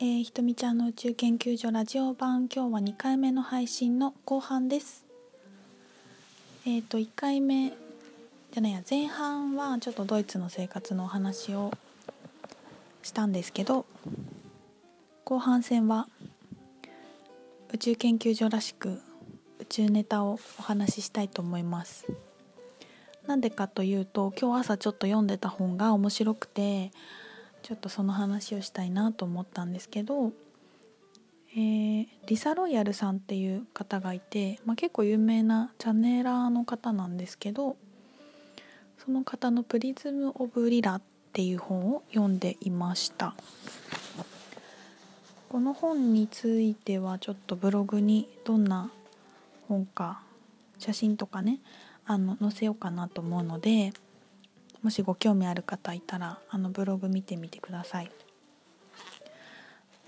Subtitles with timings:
[0.00, 5.04] えー、ひとみちゃんの宇宙研究所ラジオ版今日は2回目の配信の後半です。
[6.64, 11.72] えっ、ー、と1回目じゃないや前半はちょっとドイツの生活のお話を
[13.02, 13.86] したんですけど
[15.24, 16.06] 後半戦は
[17.74, 19.00] 宇宙研究所らしく
[19.58, 22.06] 宇宙ネタをお話ししたいと思います。
[23.26, 26.92] なんでかというと今日朝ちょっと読んでた本が面白くて
[27.68, 30.32] ちょっとその話をしたいなと思ったんですけど、
[31.52, 37.76] えー、リサ・ロイヤルさんっていう方がいて、まあ、結構有名なチャネラーの方なんですけど
[39.04, 41.02] その方の「プリズム・オブ・リラ」っ
[41.34, 43.34] ていう本を読んでいました。
[45.50, 48.90] この本についてはちょっとブログにどんな
[49.68, 50.22] 本か
[50.78, 51.58] 写真とかね
[52.06, 53.92] あの載せようかなと思うので
[54.82, 58.10] もしご興味ある方いたらあのブログ見てみてください。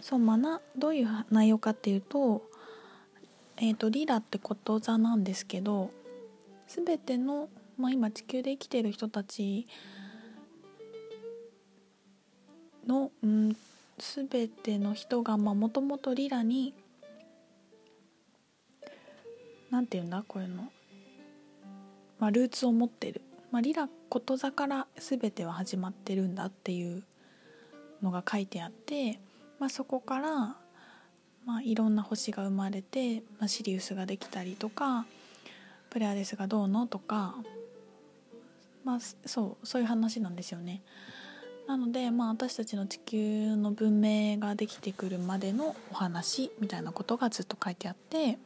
[0.00, 2.42] そうまなどういう内容かっていうと,、
[3.58, 5.90] えーと、リラってこと座なんですけど
[6.68, 9.66] 全ての、まあ、今地球で生きてる人たち
[12.86, 13.56] の、うん、
[13.98, 16.74] 全ての人がもともとリラに
[19.70, 20.72] 何て言うんだこういうの、
[22.18, 27.02] まあ、ルーツを持ってるまあ、リラこと座から全ては始まってるんだっていう
[28.02, 29.18] のが書いてあって、
[29.58, 30.56] まあ、そこから、
[31.44, 35.06] まあ、いろんな星が生まれて、まあ、シリウスができたりとか
[35.90, 37.34] プレアデスがどうのとか、
[38.84, 40.82] まあ、そうそういう話なんですよね。
[41.66, 48.38] なので、まあ、私たちの地球の文明ができてくるまでのお話みたいなことがずっと書いてあって。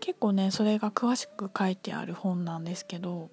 [0.00, 3.30] 結構ねそれが詳しく書いてある本なんですけど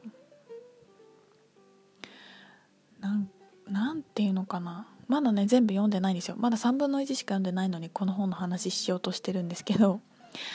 [2.99, 3.29] なん
[3.67, 4.87] なんていうのかな。
[5.07, 6.35] まだね全部読んでないんですよ。
[6.37, 10.01] まだ3分の1しか読んでないのにこの本の話しようとしてるんですけど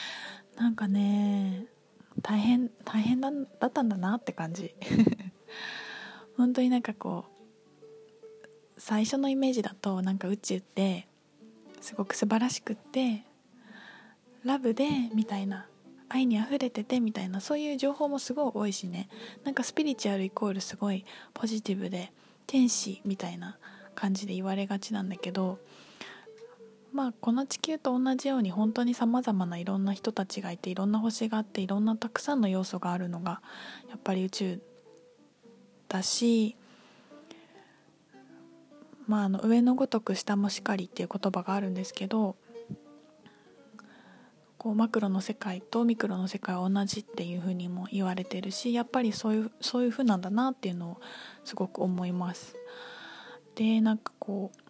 [0.57, 1.65] なんかね
[2.21, 4.75] 大変大変だだったんだなって感じ。
[6.37, 7.33] 本当になんかこう
[8.77, 11.07] 最初のイメージだとなんか宇宙って
[11.81, 13.23] すごく素晴らしくって
[14.43, 15.67] ラブでみたいな
[16.13, 19.09] 愛にあふれててみたいなそういう情報もすごい多いしね。
[19.43, 22.11] なんかスピリチュアルイコールすごいポジティブで
[22.45, 23.57] 天使みたいな
[23.95, 25.57] 感じで言われがちなんだけど
[26.93, 33.41] まあこの地球と同じように本当にさまざまないろんな人たちがいていろんな星があっていろんなたくさんの要素があるのが
[33.89, 34.61] やっぱり宇宙
[35.89, 36.55] だし
[39.07, 42.35] まああの上のごとく下もしかりっていう言葉があるんですけど
[44.63, 51.01] こうマクロの世界とミクロの世界は同じっていうふうにも言われてるしやっぱりそういうそういうふうなんだなっていうのを
[51.43, 52.55] すごく思います。
[53.55, 54.63] でなんかこう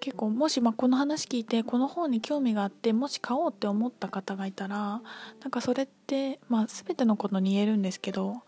[0.00, 5.02] 結構もしまこの話聞いてこの本に興味があってもし買おうって思った方がいたら
[5.40, 8.42] なんかそれって、まあ、全てのことに言えるんですけど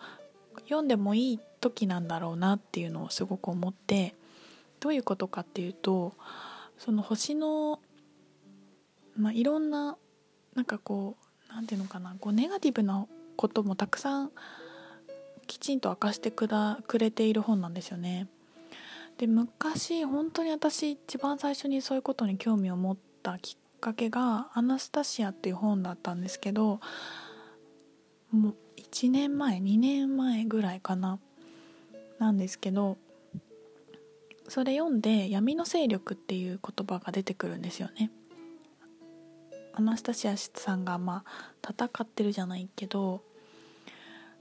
[0.64, 4.16] 読んでもいい時なんだろうなっていうのをすごく思って
[4.80, 6.14] どういうことかっていうと
[6.78, 7.78] その星の、
[9.16, 9.96] まあ、いろんな
[10.54, 11.16] なんかこ
[11.50, 14.30] う何て言うのかなこうネガティブなこともたくさん
[15.46, 18.28] きちんと明かしてくだくれている本なんですよね。
[19.18, 26.80] で昔本当に私一番最初にそういうことに興味を持ったきっかけが「アナスタシア」っていう本だったんですけど
[28.30, 31.18] もう1年前2年前ぐらいかな
[32.18, 32.96] なんですけど
[34.48, 38.10] それ読んで「闇の勢力」っていう言葉が出てくるんですよね。
[39.74, 43.22] アナスタシアさんがまあ戦ってるじゃないけど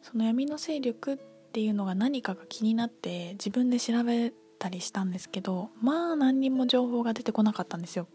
[0.02, 1.18] その闇の勢力っ
[1.54, 8.08] ていうのが何かが気になって自分で調べたりしたんですけどまあ何にも情報が出てこなかったんですよ。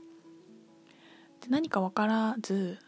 [1.41, 2.79] で何か分からず、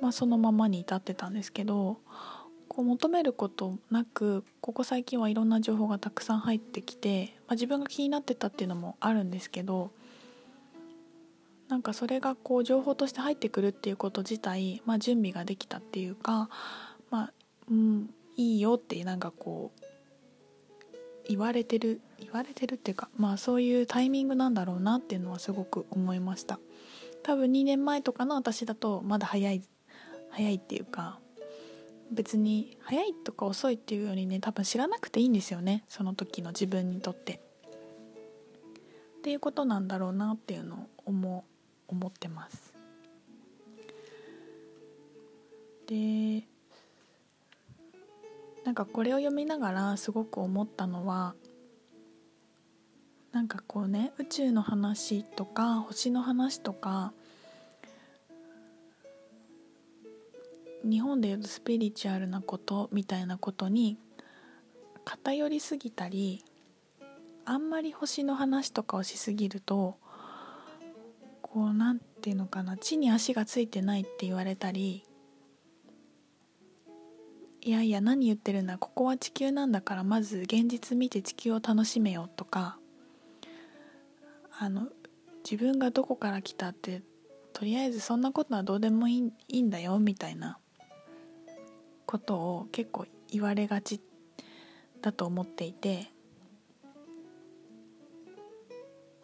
[0.00, 1.98] まあ、そのままに至ってたんですけど
[2.68, 9.90] こう求めることなくここ最近はいろんな情報がたくさん入ってきて、まあ、自分が気になってたっていうのもあるんですけど
[11.68, 16.48] なんかそれがこう情報として入ってくるっていうこと自体、まあ、準備ができたっていうか、
[17.10, 17.32] まあ
[17.70, 19.84] うん、いいよってなんかこう
[21.28, 26.58] 言われてる言われてるっていうかまあそういうタイミングなんだろうなっていうのはすごく思いました。
[27.22, 29.62] 多分2年前とかの私だとまだ早い
[30.30, 31.18] 早いっていうか
[32.10, 37.40] 別に早いとか遅いっていうよりね多分知らなくていいんですよねその時の自分にとって。
[39.18, 41.57] っていうことなんだろうなっていうのを思う。
[41.88, 42.74] 思ってます。
[45.86, 46.44] で
[48.64, 51.34] なんかこれを読みながらすごく思ったのは
[53.32, 57.12] なんかこうね宇宙の話とか星の話とか
[60.84, 63.96] 日本でいうとスピリチュアルなことみたいなことに
[65.04, 66.44] 偏りすぎたり
[67.46, 69.96] あんまり星の話とかをしすぎると
[71.52, 75.04] こうなんていうのかな地に足がついてないって言われたり
[77.60, 82.78] いやいや何言ってるんだここは地球なんだからまず現実見て地球を楽しめよとか
[84.58, 84.88] あの
[85.48, 87.02] 自分がどこから来たって
[87.52, 90.58] とりあえずそんなことはどうでもいいいいんだよみたいな
[92.06, 94.00] ことを結構言われがち
[95.02, 96.10] だと思っていて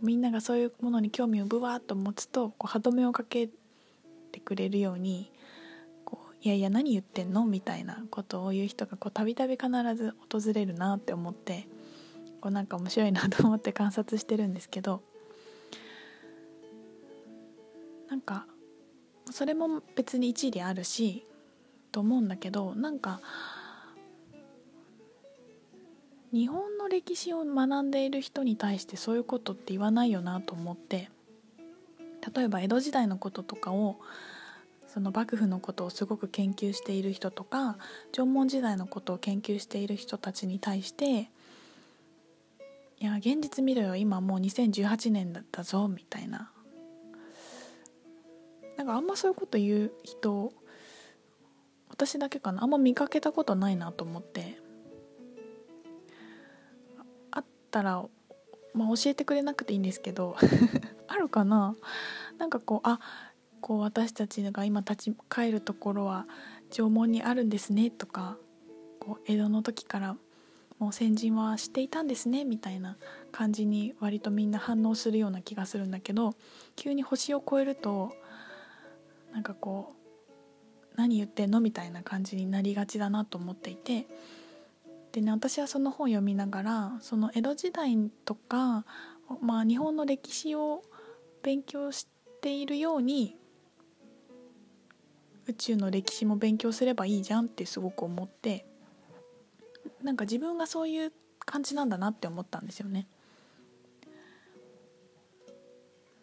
[0.02, 3.48] みんながそういうものに興味をぶわっと持つとこう歯止めをかけ
[4.32, 5.30] てくれるように
[6.04, 7.46] こういやいや何言ってんの？
[7.46, 11.66] みたいなことを言う人がたびたび必ず訪れるなって思って
[12.40, 15.02] こうなんか面白いなと思って観察してるんですけど
[18.10, 18.46] なんか
[19.30, 21.26] それも別に一理あるし
[21.90, 23.20] と思うんだけどなんか
[26.34, 31.08] 日本の歴史を学んでいる人に対してそういうことって言わないよなと思って
[32.34, 34.00] 例えば江戸時代のこととかを
[34.88, 37.78] その幕府のことをすごく研究している人とか
[38.10, 41.30] 縄文時代のことを研究している人たちに対して
[42.98, 46.50] 「いや現実見ろよ今もう2018年だったぞ」みたいな。
[48.76, 50.52] なんかあんまそういうこと言う人
[51.90, 52.64] 私だけかな。
[52.64, 54.63] あんま見かけたことないなと思って。
[57.80, 58.04] ったら、
[58.72, 60.36] まあ、教えてくれなくていいんですけど
[61.08, 61.74] あるかな？
[62.38, 63.00] なんかこうあ
[63.60, 66.26] こう私たちが今立ち返るところは
[66.70, 68.36] 縄文にあるんですねとか
[69.00, 70.16] こう江戸の時から
[70.78, 72.96] もう先人は知っていたんですねみたいな
[73.32, 76.34] 感じに割とみんな反応するような気がするんだけど
[76.76, 78.12] 急に星を越えると
[79.32, 81.60] なんかこう何言ってんの？
[81.60, 84.06] みたいな感じになりがちだなと思っていて
[85.14, 88.84] でね私はその本を読みながらその江戸時代とか、
[89.40, 90.82] まあ、日本の歴史を
[91.44, 92.08] 勉強し
[92.42, 93.36] ているように
[95.46, 98.66] 宇宙の歴史も勉強すればいいじゃんってすごく思って
[100.02, 101.12] なんか自分がそういう
[101.46, 103.06] 感じなんだなって思ったんですよね。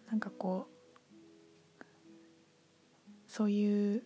[0.10, 1.84] なんかこう
[3.26, 4.04] そういう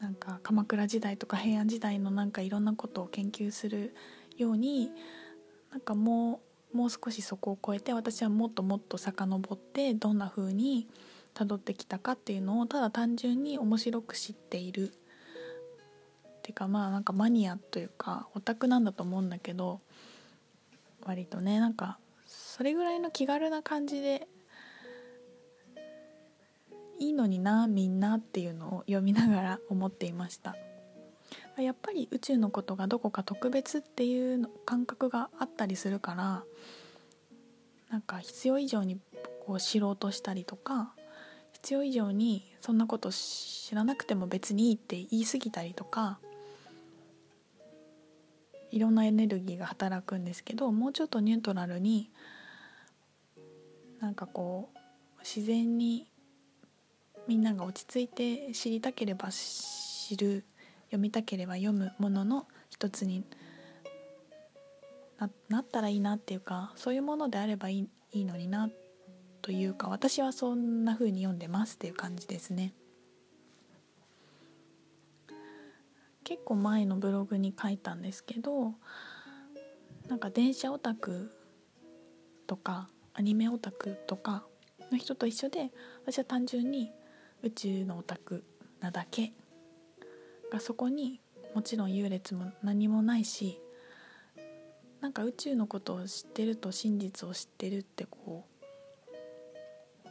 [0.00, 3.94] なんか鎌倉時代とか平安時代のなんかいろんなことを研究する
[4.36, 4.90] ように
[5.70, 6.40] なんかも
[6.72, 10.86] うもう少しそこを超えて私はもっともっと遡ってどんな風に
[11.34, 14.92] 辿ってきたかっていうのをただ単純に面白く知っている。
[14.92, 19.80] っていうかまあなんかマニアというかオタクなんだと思うんだけど
[21.04, 24.26] 割とねなんかそれぐらいの気軽な感じで
[26.98, 30.56] いいのになみんなっていうのを読みながら思っていました。
[31.56, 36.44] やっぱり宇宙のことがどこか特別っていう感覚があったりするから
[37.90, 38.98] なんか必要以上に
[39.44, 40.94] こう知ろうとしたりとか
[41.52, 46.20] 必要以上にそんなこと知らなくても別にいいって言い過ぎたりとか
[48.70, 52.10] いろんなエネルギーが働くんですけどもうちょっとニュートラルに
[54.00, 54.78] なんかこう
[55.20, 56.06] 自然に
[57.28, 60.44] みんなが落ち着いて知りたければ知る
[60.86, 63.22] 読みたければ読むものの一つに
[65.50, 68.70] なったらいいなっていうかそういうものであればいいいいのにな
[69.42, 72.72] というか私はそんな風に読んでますっていう感じですね。
[76.24, 78.74] 結構前のブログに書いたんですけど
[80.08, 81.30] なんか電車オタク
[82.46, 84.44] とかアニメオタクとか
[84.90, 85.70] の人と一緒で
[86.04, 86.92] 私は単純に
[87.42, 88.44] 宇宙のオタク
[88.80, 89.32] なだけ
[90.50, 91.20] がそこに
[91.54, 93.60] もちろん優劣も何もないし
[95.00, 98.44] なんか宇宙のことを知ってると真実を知ってるってこ
[100.04, 100.08] う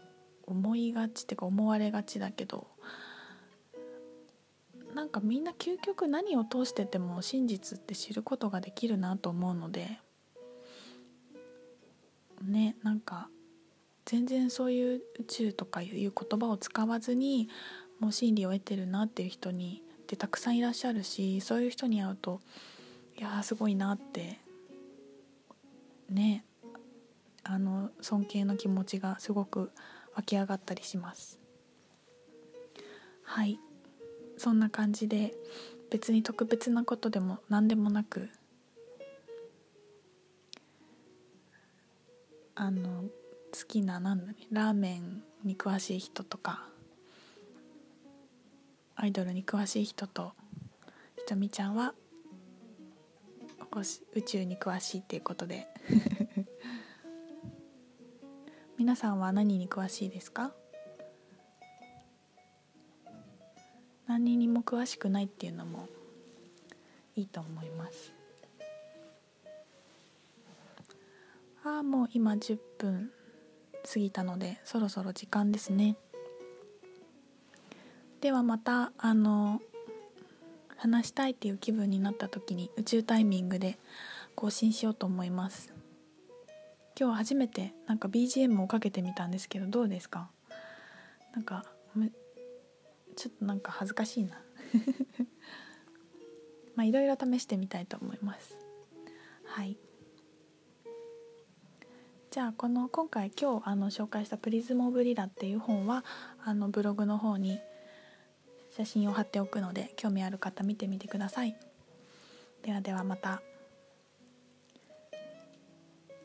[0.47, 2.67] 思いがちってか思われがちだけど
[4.95, 9.99] なんかみんな究極何を通してても真実って知ることができるなと思うので
[12.41, 13.29] ねなんか
[14.07, 17.49] 全然そういう宇宙とかいう言葉を使わずに
[17.99, 22.39] もう真理を得てるなっていう人にってたくさんいらっしゃるしそういう人に会うと
[23.19, 24.39] いやすごいなって
[26.09, 26.45] ね
[27.43, 29.71] あの尊敬の気持ちがすごく
[30.15, 31.39] 湧き上がったりします。
[33.23, 33.59] はい。
[34.37, 35.33] そんな感じで
[35.89, 38.29] 別に特別なことでも何でもなく
[42.55, 43.05] あの
[43.65, 46.63] きななんだ、ね、ラーメンに詳しい人とか
[48.95, 50.33] アイドルに詳しい人と
[51.17, 51.93] ひとみちゃんは
[54.15, 55.67] 宇宙に詳しいっていうことで。
[58.77, 60.53] 皆さんは何に詳しいですか？
[64.07, 65.89] 何にも詳しくないっていうのも
[67.15, 68.13] いいと思います。
[71.63, 73.11] ああもう今10分。
[73.91, 75.95] 過ぎたのでそろそろ時間ですね。
[78.21, 79.61] ではまたあの
[80.75, 83.77] 話したいっていう気分になった時に宇宙タイミングで
[84.35, 85.73] 更新しようと思います。
[86.99, 90.29] 今日初めてなんか BGM をかけてみたんですけどどうですか？
[91.33, 91.63] なんか
[93.15, 94.41] ちょっとなんか恥ずかしいな。
[96.75, 98.57] まあいろいろ試してみたいと思います。
[99.45, 99.77] はい。
[102.37, 106.05] じゃあこの今回今日あの紹介した「プリズム・オブ・リラ」っていう本は
[106.45, 107.59] あのブログの方に
[108.69, 111.57] 写真を貼っておくので興味ある方見てみてください。
[112.61, 113.41] ではではまた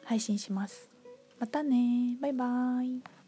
[0.05, 0.91] 配信します。
[1.39, 3.22] またねバイバーイ。